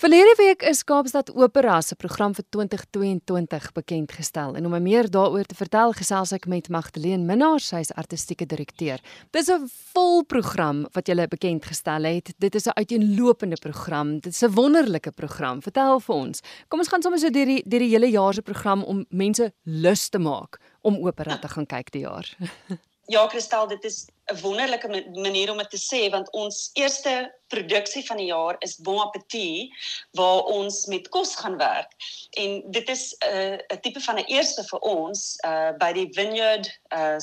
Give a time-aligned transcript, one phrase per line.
[0.00, 5.44] Verlede week is Kaapstad Opera se program vir 2022 bekend gestel en om meer daaroor
[5.44, 9.04] te vertel gesels ek met Magdalene Minnar, sy is artistieke direkteur.
[9.36, 12.32] Dis 'n vol program wat jy bekend gestel het.
[12.38, 14.20] Dit is 'n uiteenlopende program.
[14.20, 15.60] Dit is 'n wonderlike program.
[15.60, 16.40] Vertel vir ons.
[16.68, 19.52] Kom ons gaan sommer so deur die deur die hele jaar se program om mense
[19.64, 22.26] lus te maak om opera te gaan kyk die jaar.
[23.10, 28.06] Ja, Kristal, dit is 'n wonderlike manier om dit te sê want ons eerste produksie
[28.06, 29.70] van die jaar is Bon Appetit
[30.10, 31.92] waar ons met kos gaan werk.
[32.38, 36.08] En dit is 'n uh, 'n tipe van 'n eerste vir ons uh by die
[36.12, 37.18] Vineyard uh,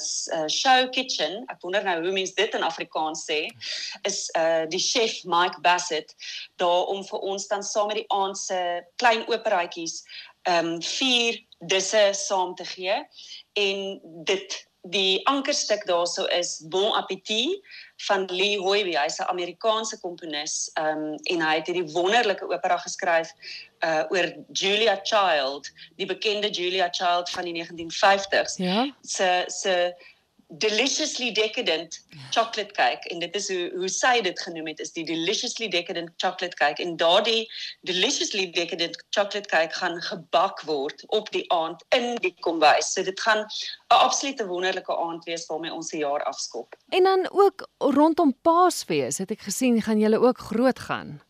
[0.47, 1.43] Show Kitchen.
[1.47, 3.47] Ek wonder nou hoe mense dit in Afrikaans sê.
[4.02, 6.16] Is uh die chef Mike Bassett
[6.55, 10.03] daar om vir ons dan saam met die aand se klein operaatjies
[10.44, 12.95] um vier disse saam te gee
[13.53, 17.63] en dit die ankerstuk daarso is Bon Appetit
[18.07, 18.97] van Lee Hoybe.
[18.99, 20.71] Hy's 'n Amerikaanse komponis.
[20.79, 23.31] Um, en hy het hierdie wonderlike opera geskryf
[23.85, 28.57] uh oor Julia Child, die bekende Julia Child van die 1950s.
[28.57, 28.94] Ja.
[29.02, 29.95] Se se
[30.48, 32.00] deliciously decadent
[32.31, 36.14] chocolate cake en dit is hoe hoe sy dit genoem het is die deliciously decadent
[36.23, 37.50] chocolate cake en daardie
[37.90, 42.94] deliciously decadent chocolate cake gaan gebak word op die aand in die kombuis.
[42.94, 46.75] So dit gaan 'n absolute wonderlike aand wees waarmee ons se jaar afskop.
[46.90, 51.22] En dan ook rondom Paasfees het ek gesien gaan julle ook groot gaan.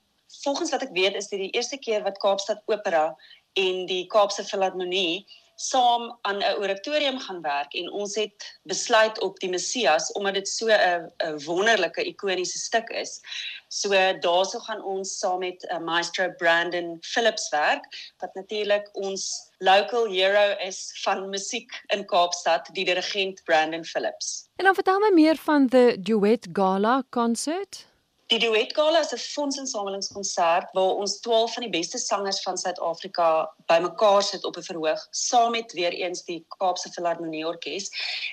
[0.44, 3.18] Volgens wat ek weet is dit die eerste keer wat Kaapstad Opera
[3.54, 5.26] en die Kaapse Filharmonie
[5.58, 10.48] saam aan 'n oratorium gaan werk en ons het besluit op die Messias omdat dit
[10.48, 13.22] so 'n wonderlike ikoniese stuk is.
[13.68, 19.50] So daarso gaan ons saam met 'n uh, maestro Brandon Phillips werk wat natuurlik ons
[19.58, 24.48] local hero is van musiek in Kaapstad, die dirigent Brandon Phillips.
[24.56, 27.88] En dan vertel my meer van the Duet Gala concert.
[28.28, 33.54] Die Duet Gala is 'n fondsinsamelingskonsert waar ons 12 van die beste sangers van Suid-Afrika
[33.66, 37.90] bymekaar sit op 'n verhoog saam met weer eens die Kaapse Filharmonie Orkees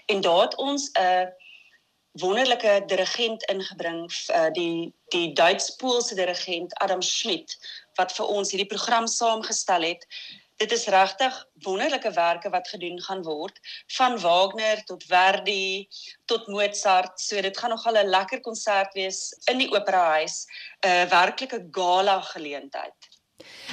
[0.07, 1.33] en daar het ons 'n
[2.13, 7.59] wonderlike dirigent ingebring uh, die die Duits-Poolse dirigent Adam Schmidt
[7.95, 10.07] wat vir ons hierdie program saamgestel het
[10.57, 13.59] dit is regtig wonderlike werke wat gedoen gaan word
[13.97, 15.89] van Wagner tot Verdi
[16.31, 17.21] tot Mozart.
[17.21, 20.47] So dit gaan nogal 'n lekker konsert wees in die operahuis,
[20.85, 22.99] 'n uh, werklike gala geleentheid.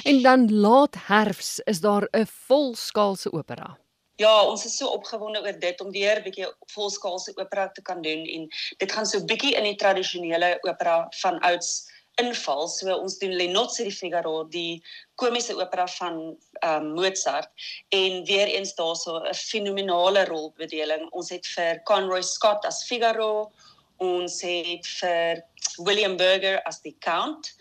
[0.04, 3.78] En dan laat herfs is daar 'n volskaalse opera.
[4.16, 8.02] Ja, ons is so opgewonde oor dit om weer 'n bietjie volskaalse opera te kan
[8.02, 11.90] doen en dit gaan so bietjie in die tradisionele opera van ouds
[12.20, 12.68] inval.
[12.68, 14.82] So ons doen Lenotse die Figaro, die
[15.20, 16.18] komiese opera van
[16.66, 17.48] um, Mozart
[17.94, 21.08] en weer eens daarso 'n fenominale rolbedeling.
[21.10, 23.52] Ons het vir Conroy Scott as Figaro,
[23.96, 25.44] ons het vir
[25.78, 27.54] William Burger as die Count.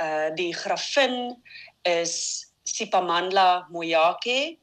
[0.00, 1.36] Uh die grafin
[1.82, 4.58] is Sipamandla Moyake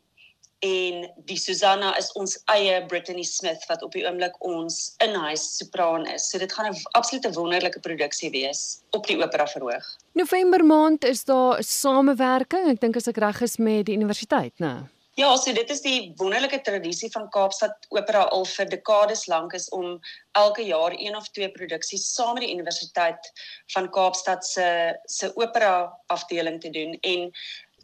[0.59, 6.07] en die Susanna is ons eie Brittany Smith wat op die oomblik ons inhuis sopran
[6.07, 6.29] is.
[6.29, 9.85] So dit gaan 'n absolute wonderlike produksie wees op die opera verhoog.
[10.13, 14.53] November maand is daar 'n samewerking, ek dink as ek reg is met die universiteit,
[14.59, 14.89] né?
[15.16, 19.69] Ja, so dit is die wonderlike tradisie van Kaapstad Opera al vir dekades lank is
[19.69, 20.01] om
[20.35, 23.29] elke jaar een of twee produksies saam met die universiteit
[23.72, 24.67] van Kaapstad se
[25.05, 27.31] se opera afdeling te doen en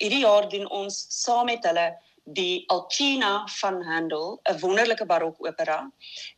[0.04, 1.88] hierdie jaar doen ons saam met hulle
[2.24, 5.92] die Alcina van Handel, 'n wonderlike barokopera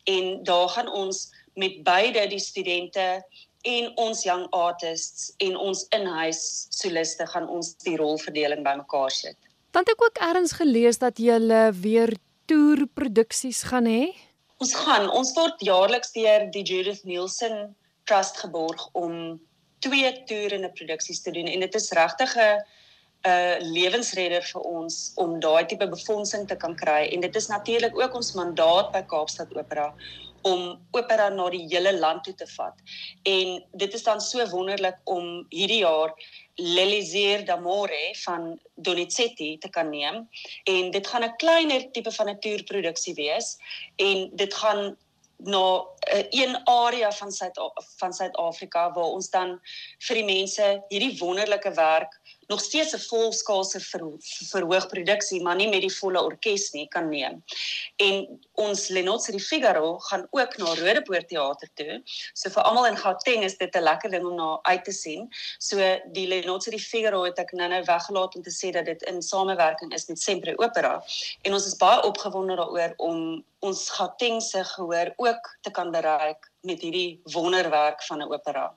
[0.03, 3.23] en daar gaan ons met beide die studente
[3.61, 9.38] en ons young artists en ons inhuis soliste gaan ons die rolverdeling bymekaar sit.
[9.71, 12.13] Dan het ek ook eers gelees dat jy weer
[12.45, 14.13] toerproduksies gaan hê.
[14.57, 19.39] Ons gaan, ons word jaarliks deur die Judith Nielsen Trust geborg om
[19.79, 22.59] twee toerende produksies te doen en dit is regtig 'n
[23.23, 27.07] 'n lewensredder vir ons om daai tipe befondsing te kan kry.
[27.13, 29.94] En dit is natuurlik ook ons mandaat by Kaapstad Opera
[30.44, 32.79] om opera na die hele land toe te vat.
[33.23, 36.12] En dit is dan so wonderlik om hierdie jaar
[36.56, 40.27] L'Elisir d'Amore van Donizetti te kan neem.
[40.69, 43.57] En dit gaan 'n kleiner tipe van 'n toerproduksie wees.
[43.95, 44.97] En dit gaan
[45.38, 47.59] na 'n uh, een area van Suid
[47.97, 49.59] van Suid-Afrika waar ons dan
[50.00, 54.04] vir die mense hierdie wonderlike werk nog steeds 'n volskaalse ver,
[54.50, 57.44] verhoogproduksie, maar nie met die volle orkes nie kan neem.
[57.95, 62.01] En ons Lenotse die Figaro gaan ook na Rodepoort teater toe.
[62.34, 65.30] So vir almal in Gauteng is dit 'n lekker ding om na uit te sien.
[65.57, 65.78] So
[66.12, 69.94] die Lenotse die Figaro het ek nou-nou weggelaat om te sê dat dit in samewerking
[69.94, 71.04] is met Sempre Opera
[71.42, 76.81] en ons is baie opgewonde daaroor om ons Gautengse gehoor ook te kan bereik met
[76.81, 78.75] hierdie wonderwerk van 'n opera.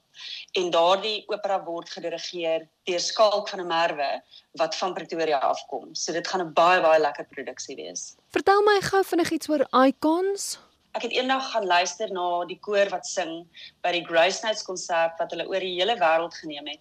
[0.52, 4.22] En daardie opera word gedirigeer deur Skalk van der Merwe
[4.52, 5.94] wat van Pretoria afkom.
[5.94, 8.14] So dit gaan 'n baie baie lekker produksie wees.
[8.30, 10.58] Vertel my gou vinnig iets oor Icons.
[10.92, 13.46] Ek het eendag gaan luister na die koor wat sing
[13.82, 16.80] by die Grace Notes konsert wat hulle oor die hele wêreld geneem het.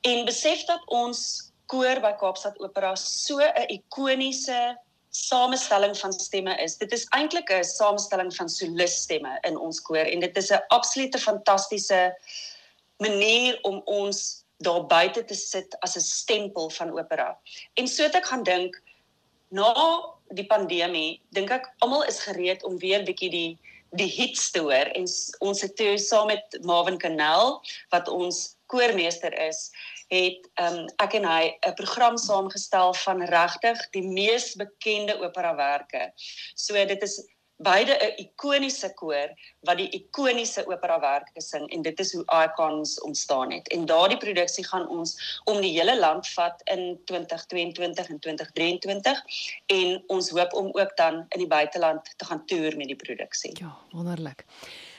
[0.00, 4.78] En besef dat ons koor by Kaapstad Opera so 'n ikoniese
[5.16, 6.76] samestelling van stemme is.
[6.76, 11.18] Dit is eintlik 'n samestelling van soliststemme in ons koor en dit is 'n absolute
[11.18, 12.16] fantastiese
[12.98, 17.38] manier om ons daar buite te sit as 'n stempel van opera.
[17.74, 18.82] En so het ek gaan dink
[19.48, 19.72] na
[20.28, 23.58] die pandemie, dink ek almal is gereed om weer bietjie die
[23.96, 25.06] die hits te hoor en
[25.38, 27.62] ons het toe saam met Marvin Canal
[27.94, 29.70] wat ons koormeester is
[30.12, 36.12] het um, ek en hy 'n program saamgestel van regtig die mees bekende operawerke.
[36.54, 37.24] So dit is
[37.56, 39.28] beide 'n ikoniese koor
[39.60, 43.68] wat die ikoniese operawerke sing en dit is hoe Icons ontstaan het.
[43.68, 49.22] En daardie produksie gaan ons om die hele land vat in 2022 en 2023
[49.66, 53.56] en ons hoop om ook dan in die buiteland te gaan toer met die produksie.
[53.58, 54.44] Ja, wonderlik.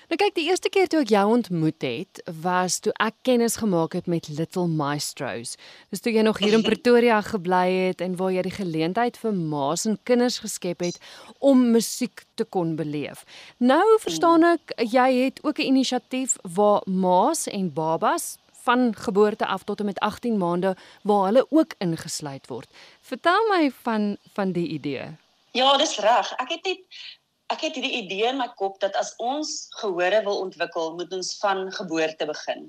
[0.08, 3.92] Nou kyk, die eerste keer toe ek jou ontmoet het, was toe ek kennis gemaak
[3.98, 5.58] het met Little Maestros.
[5.92, 9.36] Dis toe jy nog hier in Pretoria gebly het en waar jy die geleentheid vir
[9.36, 11.02] ma's en kinders geskep het
[11.44, 13.26] om musiek te kon beleef.
[13.60, 19.68] Nou verstaan ek jy het ook 'n inisiatief waar ma's en babas van geboorte af
[19.68, 22.72] tot en met 18 maande waar hulle ook ingesluit word.
[23.02, 25.20] Vertel my van van die idee.
[25.52, 26.32] Ja, dis reg.
[26.40, 26.80] Ek het net
[27.54, 31.38] ek het hierdie idee in my kop dat as ons gehore wil ontwikkel, moet ons
[31.44, 32.68] van geboorte begin.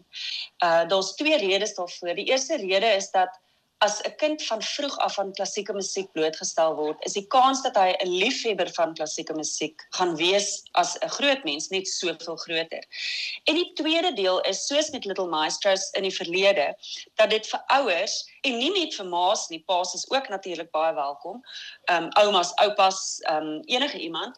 [0.65, 2.15] Uh daar's twee redes daarvoor.
[2.15, 3.41] Die eerste rede is dat
[3.79, 7.77] as 'n kind van vroeg af aan klassieke musiek blootgestel word, is die kans dat
[7.77, 12.85] hy 'n liefhebber van klassieke musiek gaan wees as 'n groot mens net soveel groter.
[13.45, 16.75] En die tweede deel is soos met Little Maestros in die verlede,
[17.15, 20.95] dat dit vir ouers en nie net vir ma's nie, pa's is ook natuurlik baie
[20.95, 21.43] welkom.
[21.85, 24.37] Ehm um, oumas, oupas, ehm um, enige iemand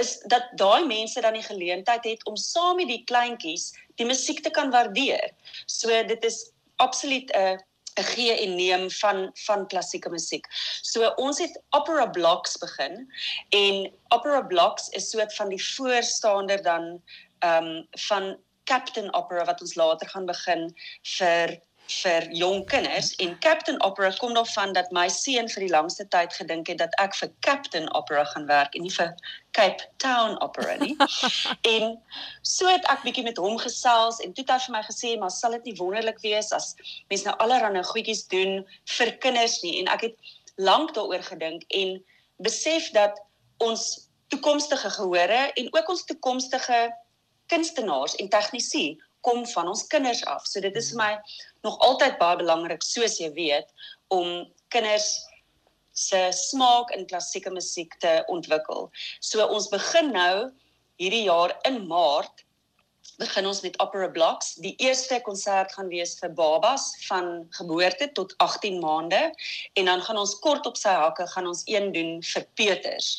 [0.00, 4.40] is dat daai mense dan die geleentheid het om saam met die kleintjies die musiek
[4.42, 5.30] te kan waardeer.
[5.66, 7.58] So dit is absoluut 'n
[8.00, 10.46] 'n gee en neem van van klassieke musiek.
[10.82, 13.12] So ons het opera blocks begin
[13.48, 17.02] en opera blocks is soort van die voorstander dan
[17.38, 20.74] ehm um, van Captain Opera wat ons later gaan begin
[21.18, 21.60] vir
[22.00, 26.34] vir jong kinders en Captain Opera kom daarvan dat my seun vir die langste tyd
[26.38, 29.12] gedink het dat ek vir Captain Opera gaan werk en nie vir
[29.56, 30.96] Cape Town Opera nie.
[31.74, 31.98] en
[32.42, 35.34] so het ek bietjie met hom gesels en toe het hy vir my gesê maar
[35.34, 36.72] sal dit nie wonderlik wees as
[37.12, 38.62] mense nou allerlei goedjies doen
[38.96, 41.98] vir kinders nie en ek het lank daaroor gedink en
[42.42, 43.20] besef dat
[43.62, 46.82] ons toekomstige gehore en ook ons toekomstige
[47.52, 48.96] kunstenaars en tegnisië
[49.26, 50.46] kom van ons kinders af.
[50.46, 51.10] So dit is vir my
[51.66, 53.70] nog altyd baie belangrik soos jy weet
[54.14, 54.42] om
[54.74, 55.10] kinders
[55.92, 58.88] se smaak in klassieke musiek te ontwikkel.
[59.20, 60.50] So ons begin nou
[61.00, 62.46] hierdie jaar in Maart
[63.18, 64.54] begin ons met Opera Blocks.
[64.62, 69.20] Die eerste konsert gaan wees vir babas van geboorte tot 18 maande
[69.78, 73.10] en dan gaan ons kort op sy hakke gaan ons een doen vir Peters.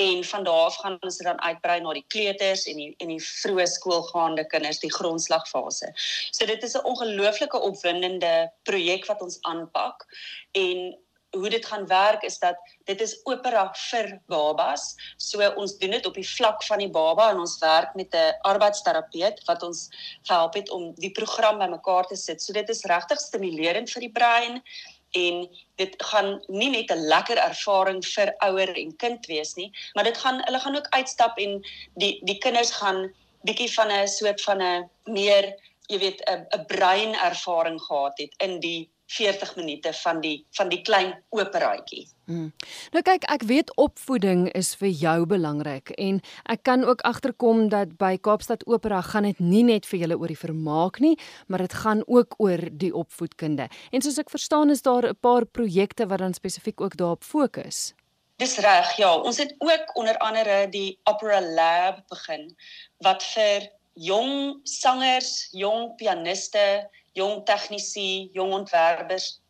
[0.00, 3.20] En van daar af gaan ons dan uitbrei na die kleuters en die en die
[3.24, 5.92] vroeë skoolgaande kinders, die grondslagfase.
[6.30, 10.06] So dit is 'n ongelooflike opwindende projek wat ons aanpak
[10.52, 10.98] en
[11.30, 14.94] hoe dit gaan werk is dat dit is opera vir babas.
[15.16, 18.34] So ons doen dit op die vlak van die baba en ons werk met 'n
[18.50, 19.88] arbeidsterapeut wat ons
[20.26, 22.42] help het om die program bymekaar te sit.
[22.42, 24.62] So dit is regtig stimulerend vir die brein
[25.12, 30.04] en dit gaan nie net 'n lekker ervaring vir ouer en kind wees nie, maar
[30.04, 31.62] dit gaan hulle gaan ook uitstap en
[31.94, 33.10] die die kinders gaan
[33.42, 35.54] bietjie van 'n soort van 'n meer
[35.88, 40.68] jy weet 'n 'n brein ervaring gehad het in die 40 minute van die van
[40.70, 42.04] die klein operaatjie.
[42.30, 42.52] Hmm.
[42.94, 46.20] Nou kyk, ek weet opvoeding is vir jou belangrik en
[46.52, 50.30] ek kan ook agterkom dat by Kaapstad Opera gaan dit nie net vir julle oor
[50.30, 51.16] die vermaak nie,
[51.48, 53.66] maar dit gaan ook oor die opvoedkunde.
[53.90, 57.94] En soos ek verstaan is daar 'n paar projekte wat dan spesifiek ook daarop fokus.
[58.40, 59.16] Dis reg, ja.
[59.16, 62.56] Ons het ook onder andere die Opera Lab begin
[62.98, 69.40] wat vir jong sangers, jong pianiste jong tegnisi, jong ontwerpers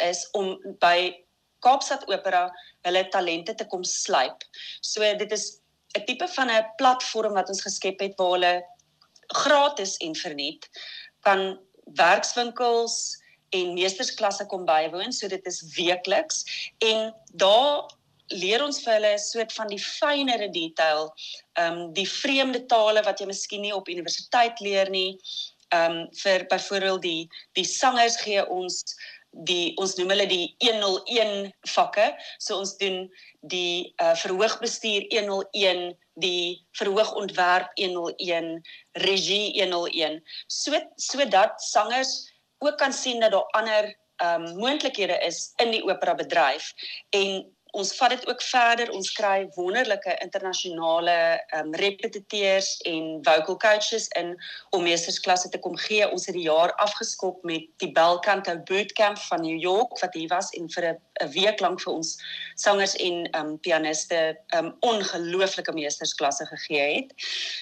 [0.00, 1.14] is om by
[1.62, 2.48] Kaapstad Opera
[2.86, 4.44] hulle talente te kom slyp.
[4.80, 5.60] So dit is
[5.96, 8.54] 'n tipe van 'n platform wat ons geskep het waar hulle
[9.28, 10.68] gratis en verniet
[11.20, 11.58] kan
[11.96, 13.16] werkswinkels
[13.50, 15.12] en meestersklasse kom bywoon.
[15.12, 16.44] So dit is weekliks
[16.78, 17.88] en daar
[18.28, 21.14] leer ons vir hulle 'n soort van die fynere detail,
[21.52, 25.18] ehm um, die vreemde tale wat jy miskien nie op universiteit leer nie.
[25.68, 28.84] Ehm um, vir byvoorbeeld die die sangers gee ons
[29.46, 32.08] die ons noem hulle die 101 vakke.
[32.40, 33.04] So ons doen
[33.52, 38.58] die uh, verhoogbestuur 101, die verhoogontwerp 101,
[39.04, 40.20] regie 101.
[40.48, 42.16] So sodat sangers
[42.64, 46.72] ook kan sien dat daar ander ehm um, moontlikhede is in die opera bedryf
[47.14, 47.44] en
[47.78, 48.90] ons vat dit ook verder.
[48.94, 51.16] Ons kry wonderlike internasionale
[51.56, 54.34] um, repetiteurs en vocal coaches in
[54.76, 56.08] om meestersklasse te kom gee.
[56.10, 60.50] Ons het die jaar afgeskop met die Belcanto Bootcamp van New York wat hier was
[60.58, 62.16] en vir 'n week lank vir ons
[62.56, 67.14] sangers en um, pianiste um, ongelooflike meestersklasse gegee het.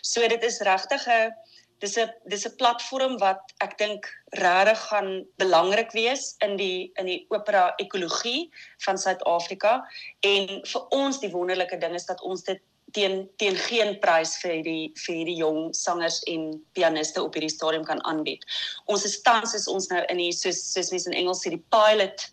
[0.02, 1.32] So dit is regtig 'n
[1.80, 4.08] dis 'n dis 'n platform wat ek dink
[4.42, 8.50] regtig gaan belangrik wees in die in die opera ekologie
[8.84, 9.82] van Suid-Afrika
[10.20, 12.60] en vir ons die wonderlike ding is dat ons dit
[12.92, 17.84] teen teen geen prys vir die vir hierdie jong sangers en pianiste op hierdie stadium
[17.84, 18.44] kan aanbied.
[18.86, 21.64] Ons is tans is ons nou in die soos soos mense in Engels sê die
[21.74, 22.30] pilot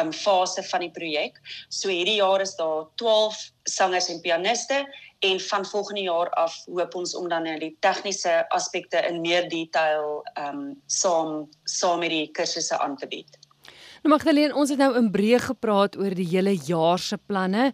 [0.00, 1.38] um fase van die projek.
[1.70, 4.84] So hierdie jaar is daar 12 sangers en pianiste
[5.24, 10.20] en van volgende jaar af hoop ons om dan die tegniese aspekte in meer detail
[10.40, 13.38] um saam saam met die kursusse aan te bied.
[14.04, 17.70] Nou Magdalene, ons het nou in breë gepraat oor die hele jaar se planne.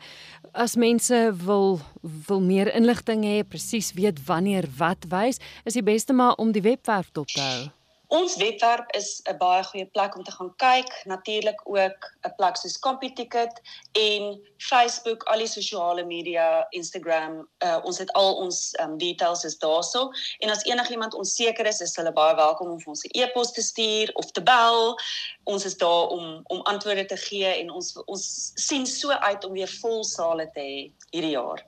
[0.54, 1.80] As mense wil
[2.28, 6.62] wil meer inligting hê, presies weet wanneer wat wys, is die beste maar om die
[6.62, 7.66] webwerf dop te hou.
[8.10, 12.56] Ons webwerf is 'n baie goeie plek om te gaan kyk, natuurlik ook 'n plek
[12.56, 13.60] soos CompuTicket
[13.92, 19.58] en Facebook, al die sosiale media, Instagram, uh, ons het al ons um, details is
[19.58, 23.62] daarso en as enigiemand onseker is, is hulle baie welkom om ons 'n e-pos te
[23.62, 24.98] stuur of te bel.
[25.44, 29.52] Ons is daar om om antwoorde te gee en ons ons sien so uit om
[29.52, 31.62] weer vol sale te hê hierdie jaar.